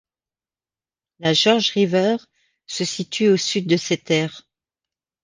La 1.19 1.31
Georges 1.33 1.73
River 1.73 2.15
se 2.65 2.85
situe 2.85 3.27
au 3.29 3.37
sud 3.37 3.67
de 3.69 3.77
cette 3.77 4.09
aire. 4.09 4.49